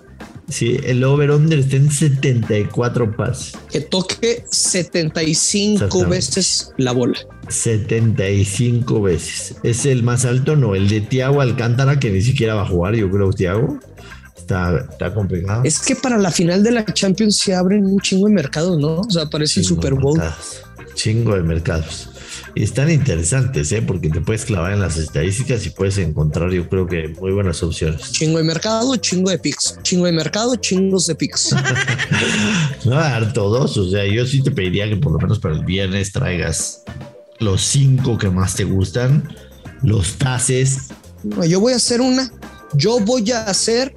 sí, 0.48 0.78
el 0.84 1.04
over-under 1.04 1.60
está 1.60 1.76
en 1.78 1.92
74 1.92 3.16
pases. 3.16 3.54
Que 3.70 3.82
toque 3.82 4.46
75 4.50 6.06
veces 6.08 6.74
la 6.78 6.92
bola. 6.92 7.18
75 7.50 9.02
veces. 9.02 9.56
Es 9.64 9.86
el 9.86 10.04
más 10.04 10.26
alto, 10.26 10.56
no, 10.56 10.76
el 10.76 10.90
de 10.90 11.02
Tiago 11.02 11.42
Alcántara, 11.42 12.00
que 12.00 12.12
ni 12.12 12.22
siquiera 12.22 12.56
va 12.56 12.64
a 12.64 12.68
jugar, 12.68 12.96
yo 12.96 13.10
creo, 13.10 13.32
Tiago 13.32 13.80
está, 14.36 15.14
complicado. 15.14 15.64
Es 15.64 15.80
que 15.80 15.96
para 15.96 16.18
la 16.18 16.32
final 16.32 16.64
de 16.64 16.72
la 16.72 16.86
Champions 16.86 17.38
se 17.38 17.54
abren 17.54 17.86
un 17.86 18.00
chingo 18.00 18.28
de 18.28 18.34
mercados, 18.34 18.80
¿no? 18.80 19.02
O 19.02 19.10
sea, 19.10 19.24
aparece 19.24 19.60
el 19.60 19.66
Super 19.66 19.94
Bowl. 19.94 20.22
chingo 20.96 21.36
de 21.36 21.44
mercados. 21.44 22.10
Y 22.58 22.64
están 22.64 22.90
interesantes, 22.90 23.72
¿eh? 23.72 23.84
Porque 23.84 24.10
te 24.10 24.20
puedes 24.20 24.44
clavar 24.44 24.74
en 24.74 24.80
las 24.80 24.98
estadísticas 24.98 25.64
y 25.68 25.70
puedes 25.70 26.00
encontrar, 26.00 26.50
yo 26.50 26.68
creo 26.68 26.88
que 26.88 27.08
muy 27.10 27.32
buenas 27.32 27.62
opciones. 27.62 28.12
Chingo 28.14 28.40
de 28.40 28.44
mercado, 28.44 28.96
chingo 28.96 29.30
de 29.30 29.38
picks. 29.38 29.78
Chingo 29.84 30.08
de 30.08 30.12
mercado, 30.12 30.56
chingos 30.56 31.06
de 31.06 31.14
picks. 31.14 31.56
no 32.86 32.96
dar 32.96 33.32
todos. 33.32 33.78
O 33.78 33.88
sea, 33.92 34.08
yo 34.08 34.26
sí 34.26 34.42
te 34.42 34.50
pediría 34.50 34.90
que 34.90 34.96
por 34.96 35.12
lo 35.12 35.20
menos 35.20 35.38
para 35.38 35.54
el 35.54 35.66
viernes 35.66 36.12
traigas 36.12 36.82
los 37.38 37.62
cinco 37.62 38.18
que 38.18 38.32
más 38.32 38.56
te 38.56 38.64
gustan, 38.64 39.32
los 39.84 40.14
tases. 40.14 40.88
yo 41.48 41.60
voy 41.60 41.74
a 41.74 41.76
hacer 41.76 42.02
una. 42.02 42.32
Yo 42.74 43.00
voy 43.00 43.32
a 43.34 43.44
hacer 43.44 43.94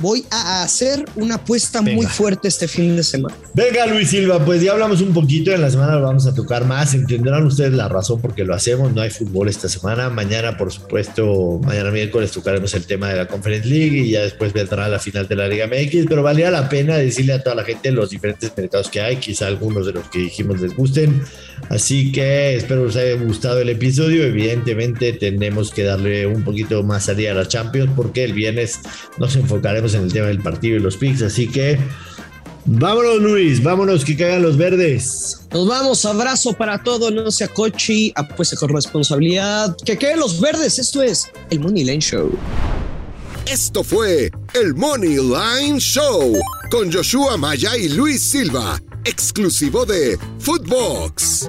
voy 0.00 0.24
a 0.30 0.62
hacer 0.62 1.04
una 1.16 1.36
apuesta 1.36 1.82
muy 1.82 2.06
fuerte 2.06 2.48
este 2.48 2.68
fin 2.68 2.96
de 2.96 3.02
semana. 3.02 3.34
Venga, 3.54 3.86
Luis 3.86 4.10
Silva, 4.10 4.44
pues 4.44 4.62
ya 4.62 4.72
hablamos 4.72 5.00
un 5.00 5.12
poquito. 5.12 5.52
En 5.52 5.60
la 5.60 5.70
semana 5.70 5.96
lo 5.96 6.02
vamos 6.02 6.26
a 6.26 6.34
tocar 6.34 6.64
más. 6.64 6.94
Entenderán 6.94 7.44
ustedes 7.46 7.72
la 7.72 7.88
razón 7.88 8.20
por 8.20 8.34
qué 8.34 8.44
lo 8.44 8.54
hacemos. 8.54 8.92
No 8.92 9.00
hay 9.00 9.10
fútbol 9.10 9.48
esta 9.48 9.68
semana. 9.68 10.10
Mañana, 10.10 10.56
por 10.56 10.72
supuesto, 10.72 11.60
mañana 11.64 11.90
miércoles 11.90 12.30
tocaremos 12.30 12.72
el 12.74 12.86
tema 12.86 13.08
de 13.08 13.16
la 13.16 13.26
Conference 13.26 13.68
League 13.68 13.98
y 13.98 14.10
ya 14.10 14.22
después 14.22 14.52
vendrá 14.52 14.88
la 14.88 14.98
final 14.98 15.26
de 15.26 15.36
la 15.36 15.48
Liga 15.48 15.66
MX. 15.66 16.06
Pero 16.08 16.22
valía 16.22 16.50
la 16.50 16.68
pena 16.68 16.96
decirle 16.96 17.32
a 17.32 17.42
toda 17.42 17.56
la 17.56 17.64
gente 17.64 17.90
los 17.90 18.10
diferentes 18.10 18.52
mercados 18.56 18.88
que 18.88 19.00
hay. 19.00 19.16
Quizá 19.16 19.46
algunos 19.46 19.86
de 19.86 19.92
los 19.92 20.08
que 20.08 20.20
dijimos 20.20 20.60
les 20.60 20.74
gusten. 20.74 21.22
Así 21.68 22.12
que 22.12 22.54
espero 22.54 22.86
les 22.86 22.96
haya 22.96 23.14
gustado 23.14 23.60
el 23.60 23.68
episodio. 23.68 24.24
Evidentemente, 24.24 25.12
tenemos 25.12 25.72
que 25.72 25.84
darle 25.84 26.26
un 26.26 26.44
poquito 26.44 26.82
más 26.82 27.06
salida 27.06 27.32
a 27.32 27.34
la 27.34 27.48
Champions 27.48 27.90
porque 27.96 28.24
el 28.24 28.32
viernes 28.32 28.78
nos 29.18 29.36
enfocaremos 29.36 29.87
en 29.94 30.04
el 30.04 30.12
tema 30.12 30.26
del 30.26 30.42
partido 30.42 30.76
y 30.76 30.80
los 30.80 30.96
picks. 30.96 31.22
Así 31.22 31.48
que 31.48 31.78
vámonos, 32.64 33.20
Luis, 33.20 33.62
vámonos 33.62 34.04
que 34.04 34.16
caigan 34.16 34.42
los 34.42 34.56
verdes. 34.56 35.40
Nos 35.52 35.66
vamos, 35.66 36.04
abrazo 36.04 36.52
para 36.52 36.82
todo, 36.82 37.10
no 37.10 37.30
sea 37.30 37.48
cochi, 37.48 38.12
apuesta 38.14 38.56
con 38.56 38.70
responsabilidad. 38.70 39.76
Que 39.84 39.96
queden 39.96 40.20
los 40.20 40.40
verdes, 40.40 40.78
esto 40.78 41.02
es 41.02 41.30
el 41.50 41.60
Money 41.60 41.84
Line 41.84 42.00
Show. 42.00 42.30
Esto 43.46 43.82
fue 43.82 44.30
el 44.52 44.74
Money 44.74 45.16
Line 45.16 45.78
Show 45.78 46.34
con 46.70 46.92
Joshua 46.92 47.38
Maya 47.38 47.76
y 47.78 47.88
Luis 47.88 48.22
Silva, 48.22 48.78
exclusivo 49.04 49.86
de 49.86 50.18
Footbox. 50.38 51.48